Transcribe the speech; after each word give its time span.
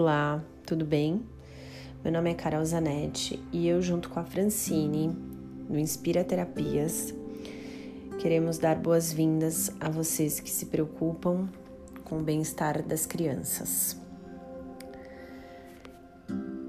Olá, 0.00 0.44
tudo 0.64 0.84
bem? 0.84 1.26
Meu 2.04 2.12
nome 2.12 2.30
é 2.30 2.34
Carol 2.34 2.64
Zanetti 2.64 3.42
e 3.52 3.66
eu, 3.66 3.82
junto 3.82 4.08
com 4.08 4.20
a 4.20 4.24
Francine, 4.24 5.08
do 5.68 5.76
Inspira 5.76 6.22
Terapias, 6.22 7.12
queremos 8.20 8.58
dar 8.58 8.76
boas-vindas 8.76 9.72
a 9.80 9.90
vocês 9.90 10.38
que 10.38 10.50
se 10.50 10.66
preocupam 10.66 11.48
com 12.04 12.20
o 12.20 12.22
bem-estar 12.22 12.80
das 12.80 13.06
crianças. 13.06 14.00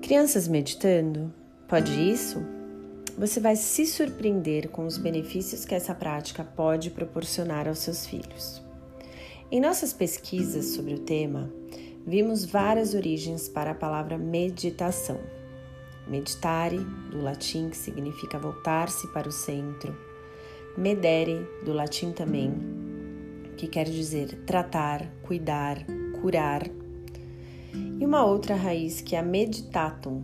Crianças 0.01 0.47
meditando, 0.47 1.31
pode 1.67 1.91
isso? 2.11 2.43
Você 3.15 3.39
vai 3.39 3.55
se 3.55 3.85
surpreender 3.85 4.69
com 4.69 4.87
os 4.87 4.97
benefícios 4.97 5.65
que 5.65 5.75
essa 5.75 5.93
prática 5.93 6.43
pode 6.43 6.89
proporcionar 6.89 7.67
aos 7.67 7.77
seus 7.77 8.07
filhos. 8.07 8.59
Em 9.51 9.61
nossas 9.61 9.93
pesquisas 9.93 10.65
sobre 10.73 10.95
o 10.95 10.99
tema, 10.99 11.51
vimos 12.05 12.45
várias 12.45 12.93
origens 12.93 13.47
para 13.47 13.71
a 13.71 13.75
palavra 13.75 14.17
meditação. 14.17 15.19
Meditare, 16.07 16.79
do 17.11 17.21
latim, 17.21 17.69
que 17.69 17.77
significa 17.77 18.39
voltar-se 18.39 19.07
para 19.13 19.27
o 19.27 19.31
centro. 19.31 19.95
Medere, 20.77 21.47
do 21.63 21.73
latim 21.73 22.11
também, 22.11 22.53
que 23.57 23.67
quer 23.67 23.85
dizer 23.85 24.43
tratar, 24.45 25.05
cuidar, 25.21 25.85
curar. 26.19 26.63
E 27.99 28.05
uma 28.05 28.25
outra 28.25 28.55
raiz 28.55 29.01
que 29.01 29.15
é 29.15 29.21
meditatum, 29.21 30.23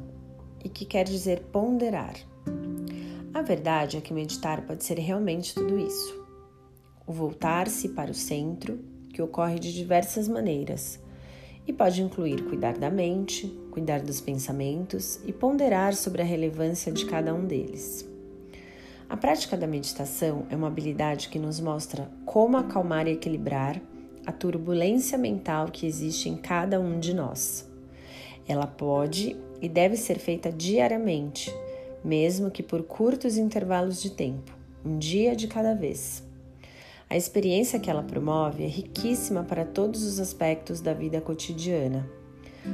e 0.63 0.69
que 0.69 0.85
quer 0.85 1.03
dizer 1.03 1.41
ponderar. 1.51 2.15
A 3.31 3.41
verdade 3.41 3.97
é 3.97 4.01
que 4.01 4.13
meditar 4.13 4.65
pode 4.65 4.83
ser 4.83 4.97
realmente 4.97 5.53
tudo 5.53 5.77
isso. 5.77 6.25
O 7.05 7.13
voltar-se 7.13 7.89
para 7.89 8.09
o 8.09 8.15
centro, 8.15 8.79
que 9.13 9.21
ocorre 9.21 9.59
de 9.59 9.71
diversas 9.71 10.27
maneiras 10.27 10.99
e 11.67 11.73
pode 11.73 12.01
incluir 12.01 12.43
cuidar 12.43 12.77
da 12.77 12.89
mente, 12.89 13.47
cuidar 13.71 14.01
dos 14.01 14.21
pensamentos 14.21 15.19
e 15.25 15.33
ponderar 15.33 15.95
sobre 15.95 16.21
a 16.21 16.25
relevância 16.25 16.91
de 16.91 17.05
cada 17.05 17.33
um 17.33 17.45
deles. 17.45 18.07
A 19.09 19.15
prática 19.15 19.55
da 19.55 19.67
meditação 19.67 20.45
é 20.49 20.55
uma 20.55 20.67
habilidade 20.67 21.29
que 21.29 21.37
nos 21.37 21.59
mostra 21.59 22.09
como 22.25 22.57
acalmar 22.57 23.07
e 23.07 23.11
equilibrar 23.11 23.79
a 24.25 24.31
turbulência 24.31 25.17
mental 25.17 25.67
que 25.67 25.85
existe 25.85 26.27
em 26.27 26.35
cada 26.35 26.79
um 26.79 26.99
de 26.99 27.13
nós. 27.13 27.69
Ela 28.47 28.65
pode 28.65 29.35
e 29.61 29.69
deve 29.69 29.95
ser 29.95 30.19
feita 30.19 30.51
diariamente, 30.51 31.53
mesmo 32.03 32.49
que 32.49 32.63
por 32.63 32.83
curtos 32.83 33.37
intervalos 33.37 34.01
de 34.01 34.11
tempo, 34.11 34.55
um 34.83 34.97
dia 34.97 35.35
de 35.35 35.47
cada 35.47 35.73
vez. 35.73 36.23
A 37.09 37.15
experiência 37.15 37.79
que 37.79 37.89
ela 37.89 38.01
promove 38.01 38.63
é 38.63 38.67
riquíssima 38.67 39.43
para 39.43 39.63
todos 39.63 40.03
os 40.03 40.19
aspectos 40.19 40.81
da 40.81 40.93
vida 40.93 41.21
cotidiana. 41.21 42.09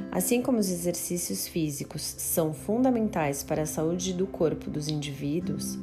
Assim 0.10 0.42
como 0.42 0.58
os 0.58 0.72
exercícios 0.72 1.48
físicos 1.48 2.02
são 2.02 2.54
fundamentais 2.54 3.44
para 3.44 3.64
a 3.64 3.66
saúde 3.66 4.14
do 4.14 4.26
corpo 4.26 4.70
dos 4.70 4.88
indivíduos, 4.88 5.78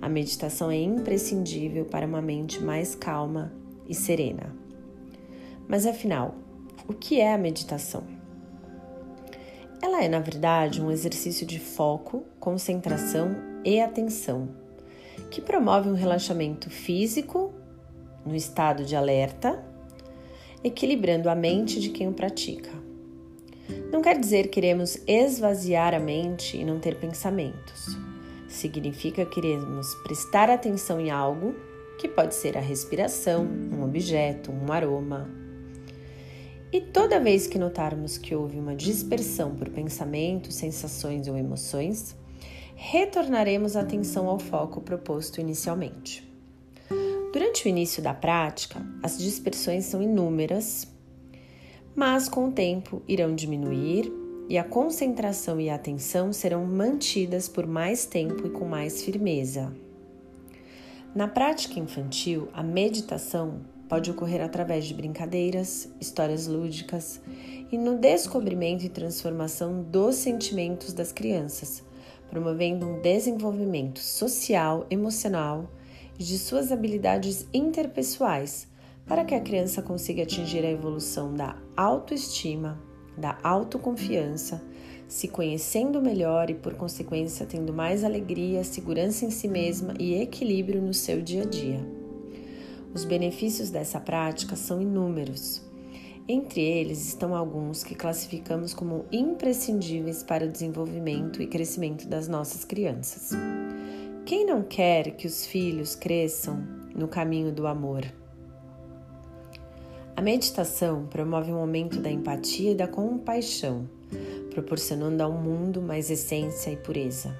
a 0.00 0.10
meditação 0.10 0.70
é 0.70 0.76
imprescindível 0.76 1.86
para 1.86 2.06
uma 2.06 2.20
mente 2.20 2.62
mais 2.62 2.94
calma 2.94 3.52
e 3.88 3.94
serena. 3.94 4.54
Mas 5.66 5.86
afinal, 5.86 6.34
o 6.86 6.92
que 6.92 7.18
é 7.18 7.32
a 7.32 7.38
meditação? 7.38 8.04
Ela 9.80 10.04
é, 10.04 10.08
na 10.08 10.20
verdade, 10.20 10.82
um 10.82 10.90
exercício 10.90 11.46
de 11.46 11.58
foco, 11.58 12.24
concentração 12.38 13.34
e 13.64 13.80
atenção, 13.80 14.48
que 15.30 15.40
promove 15.40 15.88
um 15.88 15.94
relaxamento 15.94 16.70
físico, 16.70 17.52
no 18.26 18.34
estado 18.34 18.84
de 18.84 18.96
alerta, 18.96 19.64
equilibrando 20.64 21.30
a 21.30 21.34
mente 21.34 21.80
de 21.80 21.90
quem 21.90 22.08
o 22.08 22.12
pratica. 22.12 22.70
Não 23.90 24.02
quer 24.02 24.18
dizer 24.18 24.44
que 24.44 24.60
queremos 24.60 24.98
esvaziar 25.06 25.94
a 25.94 26.00
mente 26.00 26.56
e 26.56 26.64
não 26.64 26.78
ter 26.78 26.98
pensamentos. 26.98 27.96
Significa 28.48 29.24
que 29.24 29.40
queremos 29.40 29.94
prestar 30.02 30.50
atenção 30.50 31.00
em 31.00 31.10
algo 31.10 31.54
que 31.98 32.08
pode 32.08 32.34
ser 32.34 32.56
a 32.56 32.60
respiração, 32.60 33.44
um 33.44 33.84
objeto, 33.84 34.52
um 34.52 34.70
aroma. 34.72 35.28
E 36.72 36.80
toda 36.80 37.20
vez 37.20 37.46
que 37.46 37.58
notarmos 37.58 38.18
que 38.18 38.34
houve 38.34 38.58
uma 38.58 38.74
dispersão 38.74 39.54
por 39.54 39.70
pensamentos, 39.70 40.56
sensações 40.56 41.26
ou 41.28 41.36
emoções, 41.36 42.16
retornaremos 42.74 43.76
a 43.76 43.80
atenção 43.80 44.28
ao 44.28 44.38
foco 44.38 44.80
proposto 44.80 45.40
inicialmente. 45.40 46.26
Durante 47.36 47.66
o 47.66 47.68
início 47.68 48.02
da 48.02 48.14
prática, 48.14 48.80
as 49.02 49.18
dispersões 49.18 49.84
são 49.84 50.02
inúmeras, 50.02 50.90
mas 51.94 52.30
com 52.30 52.48
o 52.48 52.50
tempo 52.50 53.02
irão 53.06 53.34
diminuir 53.34 54.10
e 54.48 54.56
a 54.56 54.64
concentração 54.64 55.60
e 55.60 55.68
a 55.68 55.74
atenção 55.74 56.32
serão 56.32 56.64
mantidas 56.64 57.46
por 57.46 57.66
mais 57.66 58.06
tempo 58.06 58.46
e 58.46 58.50
com 58.50 58.64
mais 58.64 59.02
firmeza. 59.02 59.70
Na 61.14 61.28
prática 61.28 61.78
infantil, 61.78 62.48
a 62.54 62.62
meditação 62.62 63.60
pode 63.86 64.10
ocorrer 64.10 64.40
através 64.40 64.86
de 64.86 64.94
brincadeiras, 64.94 65.90
histórias 66.00 66.46
lúdicas 66.46 67.20
e 67.70 67.76
no 67.76 67.98
descobrimento 67.98 68.86
e 68.86 68.88
transformação 68.88 69.82
dos 69.82 70.14
sentimentos 70.14 70.94
das 70.94 71.12
crianças, 71.12 71.84
promovendo 72.30 72.86
um 72.86 73.02
desenvolvimento 73.02 73.98
social, 73.98 74.86
emocional 74.88 75.68
de 76.24 76.38
suas 76.38 76.72
habilidades 76.72 77.46
interpessoais, 77.52 78.68
para 79.06 79.24
que 79.24 79.34
a 79.34 79.40
criança 79.40 79.82
consiga 79.82 80.22
atingir 80.22 80.64
a 80.64 80.70
evolução 80.70 81.32
da 81.34 81.56
autoestima, 81.76 82.80
da 83.16 83.38
autoconfiança, 83.42 84.62
se 85.08 85.28
conhecendo 85.28 86.02
melhor 86.02 86.50
e, 86.50 86.54
por 86.54 86.74
consequência, 86.74 87.46
tendo 87.46 87.72
mais 87.72 88.02
alegria, 88.02 88.64
segurança 88.64 89.24
em 89.24 89.30
si 89.30 89.46
mesma 89.46 89.94
e 89.98 90.20
equilíbrio 90.20 90.82
no 90.82 90.92
seu 90.92 91.22
dia 91.22 91.42
a 91.42 91.46
dia. 91.46 91.80
Os 92.92 93.04
benefícios 93.04 93.70
dessa 93.70 94.00
prática 94.00 94.56
são 94.56 94.80
inúmeros. 94.80 95.62
Entre 96.28 96.60
eles 96.60 97.06
estão 97.06 97.36
alguns 97.36 97.84
que 97.84 97.94
classificamos 97.94 98.74
como 98.74 99.04
imprescindíveis 99.12 100.24
para 100.24 100.44
o 100.44 100.50
desenvolvimento 100.50 101.40
e 101.40 101.46
crescimento 101.46 102.08
das 102.08 102.26
nossas 102.26 102.64
crianças. 102.64 103.30
Quem 104.26 104.44
não 104.44 104.60
quer 104.60 105.12
que 105.12 105.24
os 105.24 105.46
filhos 105.46 105.94
cresçam 105.94 106.60
no 106.92 107.06
caminho 107.06 107.52
do 107.52 107.64
amor? 107.64 108.04
A 110.16 110.20
meditação 110.20 111.06
promove 111.06 111.52
um 111.52 111.58
aumento 111.58 112.00
da 112.00 112.10
empatia 112.10 112.72
e 112.72 112.74
da 112.74 112.88
compaixão, 112.88 113.88
proporcionando 114.50 115.22
ao 115.22 115.30
mundo 115.30 115.80
mais 115.80 116.10
essência 116.10 116.72
e 116.72 116.76
pureza. 116.76 117.38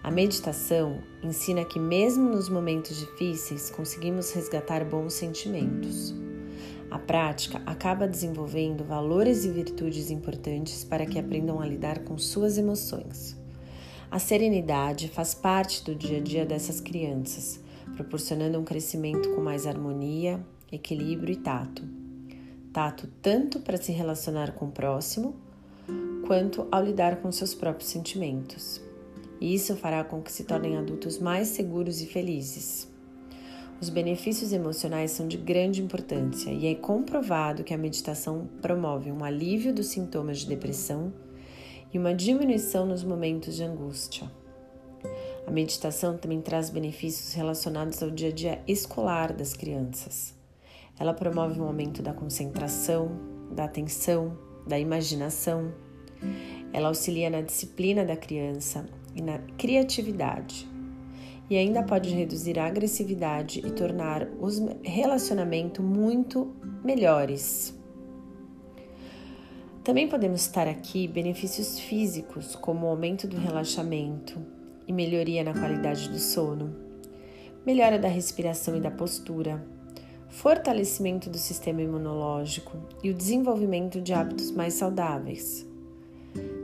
A 0.00 0.08
meditação 0.08 1.02
ensina 1.24 1.64
que, 1.64 1.80
mesmo 1.80 2.30
nos 2.30 2.48
momentos 2.48 2.96
difíceis, 3.00 3.68
conseguimos 3.68 4.30
resgatar 4.30 4.84
bons 4.84 5.12
sentimentos. 5.12 6.14
A 6.88 7.00
prática 7.00 7.60
acaba 7.66 8.06
desenvolvendo 8.06 8.84
valores 8.84 9.44
e 9.44 9.50
virtudes 9.50 10.08
importantes 10.08 10.84
para 10.84 11.04
que 11.04 11.18
aprendam 11.18 11.60
a 11.60 11.66
lidar 11.66 12.04
com 12.04 12.16
suas 12.16 12.58
emoções. 12.58 13.44
A 14.16 14.18
serenidade 14.18 15.08
faz 15.08 15.34
parte 15.34 15.84
do 15.84 15.94
dia 15.94 16.16
a 16.16 16.22
dia 16.22 16.46
dessas 16.46 16.80
crianças, 16.80 17.60
proporcionando 17.96 18.58
um 18.58 18.64
crescimento 18.64 19.28
com 19.34 19.42
mais 19.42 19.66
harmonia, 19.66 20.40
equilíbrio 20.72 21.34
e 21.34 21.36
tato. 21.36 21.82
Tato 22.72 23.08
tanto 23.20 23.60
para 23.60 23.76
se 23.76 23.92
relacionar 23.92 24.52
com 24.52 24.68
o 24.68 24.70
próximo, 24.70 25.36
quanto 26.26 26.66
ao 26.72 26.82
lidar 26.82 27.16
com 27.16 27.30
seus 27.30 27.54
próprios 27.54 27.90
sentimentos. 27.90 28.80
E 29.38 29.54
isso 29.54 29.76
fará 29.76 30.02
com 30.02 30.22
que 30.22 30.32
se 30.32 30.44
tornem 30.44 30.78
adultos 30.78 31.18
mais 31.18 31.48
seguros 31.48 32.00
e 32.00 32.06
felizes. 32.06 32.88
Os 33.82 33.90
benefícios 33.90 34.50
emocionais 34.50 35.10
são 35.10 35.28
de 35.28 35.36
grande 35.36 35.82
importância 35.82 36.48
e 36.48 36.66
é 36.66 36.74
comprovado 36.74 37.62
que 37.62 37.74
a 37.74 37.78
meditação 37.78 38.48
promove 38.62 39.12
um 39.12 39.22
alívio 39.22 39.74
dos 39.74 39.88
sintomas 39.88 40.38
de 40.38 40.46
depressão 40.46 41.12
e 41.96 41.98
uma 41.98 42.14
diminuição 42.14 42.84
nos 42.84 43.02
momentos 43.02 43.56
de 43.56 43.64
angústia. 43.64 44.30
A 45.46 45.50
meditação 45.50 46.18
também 46.18 46.42
traz 46.42 46.68
benefícios 46.68 47.32
relacionados 47.32 48.02
ao 48.02 48.10
dia 48.10 48.28
a 48.28 48.32
dia 48.32 48.62
escolar 48.68 49.32
das 49.32 49.54
crianças. 49.54 50.34
Ela 51.00 51.14
promove 51.14 51.58
um 51.58 51.64
aumento 51.64 52.02
da 52.02 52.12
concentração, 52.12 53.18
da 53.50 53.64
atenção, 53.64 54.36
da 54.66 54.78
imaginação. 54.78 55.72
Ela 56.70 56.88
auxilia 56.88 57.30
na 57.30 57.40
disciplina 57.40 58.04
da 58.04 58.16
criança 58.16 58.84
e 59.14 59.22
na 59.22 59.38
criatividade. 59.56 60.68
E 61.48 61.56
ainda 61.56 61.82
pode 61.82 62.10
reduzir 62.10 62.58
a 62.58 62.66
agressividade 62.66 63.60
e 63.66 63.70
tornar 63.70 64.28
os 64.38 64.58
relacionamentos 64.82 65.82
muito 65.82 66.54
melhores. 66.84 67.75
Também 69.86 70.08
podemos 70.08 70.40
citar 70.40 70.66
aqui 70.66 71.06
benefícios 71.06 71.78
físicos, 71.78 72.56
como 72.56 72.84
o 72.84 72.90
aumento 72.90 73.28
do 73.28 73.36
relaxamento 73.36 74.36
e 74.84 74.92
melhoria 74.92 75.44
na 75.44 75.52
qualidade 75.52 76.08
do 76.08 76.18
sono, 76.18 76.74
melhora 77.64 77.96
da 77.96 78.08
respiração 78.08 78.76
e 78.76 78.80
da 78.80 78.90
postura, 78.90 79.64
fortalecimento 80.28 81.30
do 81.30 81.38
sistema 81.38 81.82
imunológico 81.82 82.76
e 83.00 83.10
o 83.10 83.14
desenvolvimento 83.14 84.00
de 84.00 84.12
hábitos 84.12 84.50
mais 84.50 84.74
saudáveis. 84.74 85.64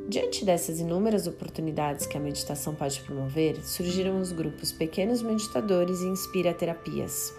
Diante 0.08 0.44
dessas 0.44 0.80
inúmeras 0.80 1.28
oportunidades 1.28 2.06
que 2.06 2.16
a 2.16 2.20
meditação 2.20 2.74
pode 2.74 3.00
promover, 3.02 3.64
surgiram 3.64 4.20
os 4.20 4.32
grupos 4.32 4.72
Pequenos 4.72 5.22
Meditadores 5.22 6.00
e 6.00 6.08
Inspira 6.08 6.52
Terapias. 6.52 7.32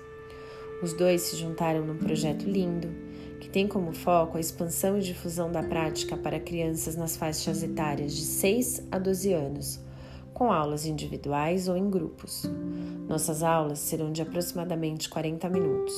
Os 0.81 0.93
dois 0.93 1.23
se 1.23 1.35
juntaram 1.35 1.85
num 1.85 1.97
projeto 1.97 2.43
lindo 2.43 3.12
que 3.43 3.49
tem 3.49 3.67
como 3.67 3.91
foco 3.91 4.37
a 4.37 4.39
expansão 4.39 4.97
e 4.97 5.01
difusão 5.01 5.51
da 5.51 5.61
prática 5.61 6.15
para 6.15 6.39
crianças 6.39 6.95
nas 6.95 7.17
faixas 7.17 7.61
etárias 7.61 8.15
de 8.15 8.21
6 8.21 8.87
a 8.89 8.97
12 8.97 9.33
anos, 9.33 9.79
com 10.33 10.49
aulas 10.49 10.85
individuais 10.85 11.67
ou 11.67 11.75
em 11.75 11.89
grupos. 11.89 12.49
Nossas 13.05 13.43
aulas 13.43 13.79
serão 13.79 14.13
de 14.13 14.21
aproximadamente 14.21 15.09
40 15.09 15.49
minutos, 15.49 15.93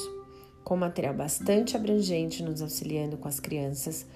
com 0.64 0.76
material 0.76 1.14
bastante 1.14 1.78
abrangente 1.78 2.42
nos 2.42 2.64
auxiliando 2.64 3.16
com 3.16 3.28
as 3.28 3.40
crianças 3.40 4.08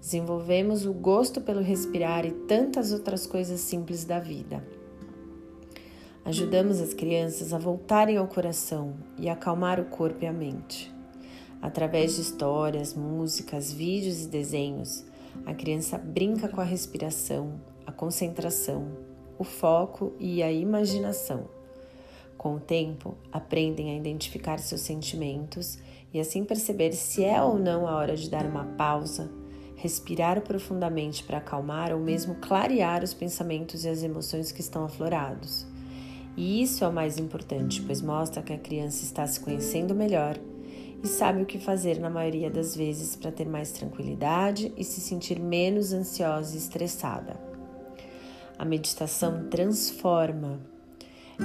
desenvolvemos 0.00 0.86
o 0.86 0.92
gosto 0.92 1.40
pelo 1.40 1.60
respirar 1.60 2.24
e 2.24 2.30
tantas 2.30 2.92
outras 2.92 3.26
coisas 3.26 3.60
simples 3.60 4.04
da 4.04 4.20
vida. 4.20 4.64
Ajudamos 6.24 6.80
as 6.80 6.94
crianças 6.94 7.52
a 7.52 7.58
voltarem 7.58 8.16
ao 8.16 8.28
coração 8.28 8.94
e 9.18 9.28
acalmar 9.28 9.80
o 9.80 9.86
corpo 9.86 10.24
e 10.24 10.26
a 10.28 10.32
mente. 10.32 10.97
Através 11.60 12.14
de 12.14 12.22
histórias, 12.22 12.94
músicas, 12.94 13.72
vídeos 13.72 14.24
e 14.24 14.28
desenhos, 14.28 15.04
a 15.44 15.52
criança 15.52 15.98
brinca 15.98 16.48
com 16.48 16.60
a 16.60 16.64
respiração, 16.64 17.60
a 17.84 17.92
concentração, 17.92 18.88
o 19.38 19.44
foco 19.44 20.12
e 20.18 20.42
a 20.42 20.52
imaginação. 20.52 21.48
Com 22.36 22.54
o 22.54 22.60
tempo, 22.60 23.16
aprendem 23.32 23.90
a 23.90 23.96
identificar 23.96 24.58
seus 24.60 24.82
sentimentos 24.82 25.78
e 26.14 26.20
assim 26.20 26.44
perceber 26.44 26.92
se 26.92 27.24
é 27.24 27.42
ou 27.42 27.58
não 27.58 27.88
a 27.88 27.96
hora 27.96 28.16
de 28.16 28.30
dar 28.30 28.46
uma 28.46 28.64
pausa, 28.64 29.28
respirar 29.74 30.40
profundamente 30.42 31.24
para 31.24 31.38
acalmar 31.38 31.92
ou 31.92 31.98
mesmo 31.98 32.36
clarear 32.36 33.02
os 33.02 33.12
pensamentos 33.12 33.84
e 33.84 33.88
as 33.88 34.04
emoções 34.04 34.52
que 34.52 34.60
estão 34.60 34.84
aflorados. 34.84 35.66
E 36.36 36.62
isso 36.62 36.84
é 36.84 36.88
o 36.88 36.92
mais 36.92 37.18
importante, 37.18 37.82
pois 37.82 38.00
mostra 38.00 38.42
que 38.42 38.52
a 38.52 38.58
criança 38.58 39.02
está 39.02 39.26
se 39.26 39.40
conhecendo 39.40 39.94
melhor 39.94 40.38
e 41.02 41.06
sabe 41.06 41.42
o 41.42 41.46
que 41.46 41.58
fazer 41.58 41.98
na 41.98 42.10
maioria 42.10 42.50
das 42.50 42.74
vezes 42.74 43.14
para 43.14 43.30
ter 43.30 43.46
mais 43.46 43.70
tranquilidade 43.70 44.72
e 44.76 44.84
se 44.84 45.00
sentir 45.00 45.38
menos 45.38 45.92
ansiosa 45.92 46.54
e 46.54 46.58
estressada. 46.58 47.38
A 48.58 48.64
meditação 48.64 49.48
transforma. 49.48 50.60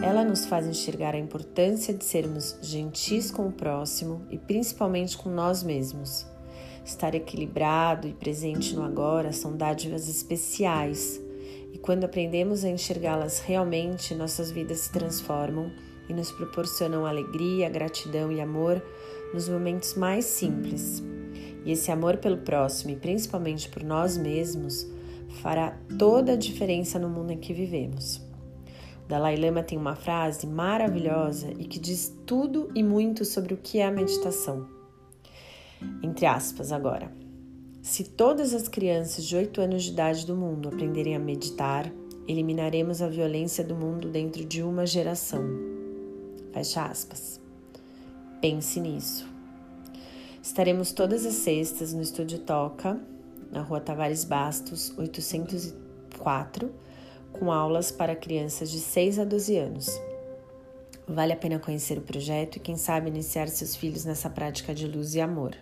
Ela 0.02 0.24
nos 0.24 0.48
faz 0.48 0.66
enxergar 0.66 1.14
a 1.14 1.20
importância 1.20 1.94
de 1.94 2.04
sermos 2.04 2.58
gentis 2.62 3.30
com 3.30 3.48
o 3.48 3.52
próximo 3.52 4.26
e 4.32 4.40
principalmente 4.40 5.16
com 5.16 5.30
nós 5.30 5.62
mesmos. 5.62 6.26
Estar 6.84 7.14
equilibrado 7.14 8.08
e 8.08 8.14
presente 8.14 8.76
no 8.76 8.84
agora 8.84 9.32
são 9.32 9.56
dádivas 9.56 10.10
especiais, 10.10 11.22
e 11.72 11.78
quando 11.78 12.04
aprendemos 12.04 12.66
a 12.66 12.70
enxergá-las 12.70 13.40
realmente, 13.40 14.16
nossas 14.16 14.52
vidas 14.52 14.80
se 14.80 14.92
transformam 14.92 15.72
e 16.10 16.14
nos 16.14 16.32
proporcionam 16.32 17.06
alegria, 17.06 17.70
gratidão 17.70 18.32
e 18.32 18.42
amor 18.42 18.82
nos 19.34 19.50
momentos 19.50 19.96
mais 19.96 20.26
simples. 20.26 21.04
E 21.66 21.72
esse 21.72 21.92
amor 21.92 22.18
pelo 22.18 22.38
próximo 22.38 22.92
e 22.92 22.96
principalmente 22.96 23.70
por 23.70 23.84
nós 23.84 24.18
mesmos 24.18 24.88
fará 25.42 25.78
toda 25.98 26.34
a 26.34 26.38
diferença 26.38 27.00
no 27.00 27.10
mundo 27.10 27.32
em 27.32 27.38
que 27.38 27.54
vivemos. 27.54 28.18
O 29.06 29.08
Dalai 29.08 29.36
Lama 29.36 29.64
tem 29.64 29.78
uma 29.78 29.96
frase 29.96 30.46
maravilhosa 30.46 31.52
e 31.58 31.66
que 31.66 31.80
diz 31.80 32.16
tudo 32.26 32.70
e 32.76 32.84
muito 32.84 33.26
sobre 33.26 33.54
o 33.54 33.58
que 33.58 33.80
é 33.80 33.86
a 33.86 33.92
meditação. 33.92 34.68
Entre 36.02 36.26
aspas, 36.26 36.72
agora. 36.72 37.12
Se 37.82 38.06
todas 38.06 38.54
as 38.54 38.70
crianças 38.70 39.26
de 39.26 39.36
8 39.36 39.60
anos 39.60 39.84
de 39.84 39.92
idade 39.92 40.26
do 40.26 40.38
mundo 40.38 40.70
aprenderem 40.70 41.16
a 41.16 41.20
meditar, 41.20 41.92
eliminaremos 42.26 43.02
a 43.02 43.10
violência 43.10 43.64
do 43.64 43.76
mundo 43.76 44.10
dentro 44.10 44.46
de 44.46 44.64
uma 44.64 44.86
geração. 44.86 45.44
Fecha 46.54 46.86
aspas. 46.86 47.43
Pense 48.44 48.80
nisso. 48.82 49.26
Estaremos 50.42 50.92
todas 50.92 51.26
as 51.26 51.36
sextas 51.36 51.94
no 51.94 52.02
Estúdio 52.02 52.40
Toca, 52.40 53.00
na 53.50 53.62
rua 53.62 53.80
Tavares 53.80 54.26
Bastos, 54.26 54.94
804, 54.98 56.70
com 57.32 57.50
aulas 57.50 57.90
para 57.90 58.18
crianças 58.18 58.70
de 58.70 58.80
6 58.80 59.20
a 59.20 59.24
12 59.24 59.56
anos. 59.56 59.88
Vale 61.08 61.32
a 61.32 61.38
pena 61.38 61.58
conhecer 61.58 61.98
o 61.98 62.02
projeto 62.02 62.58
e, 62.58 62.60
quem 62.60 62.76
sabe, 62.76 63.08
iniciar 63.08 63.48
seus 63.48 63.78
filhos 63.78 64.04
nessa 64.04 64.30
prática 64.30 64.76
de 64.76 64.90
luz 64.90 65.16
e 65.16 65.22
amor. 65.22 65.56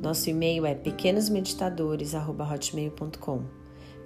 Nosso 0.00 0.30
e-mail 0.30 0.64
é 0.64 0.74
pequenosmeditadores@hotmail.com. 0.74 3.42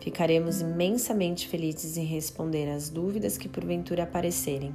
Ficaremos 0.00 0.60
imensamente 0.60 1.46
felizes 1.46 1.96
em 1.96 2.04
responder 2.04 2.68
as 2.68 2.90
dúvidas 2.90 3.38
que 3.38 3.48
porventura 3.48 4.02
aparecerem. 4.02 4.74